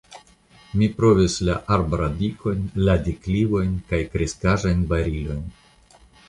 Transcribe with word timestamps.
Mi 0.81 0.85
provis 1.01 1.35
la 1.49 1.57
arbradikojn, 1.75 2.63
la 2.87 2.95
deklivojn, 3.09 3.77
kaj 3.93 4.01
kreskaĵajn 4.15 4.83
barilojn. 4.95 5.47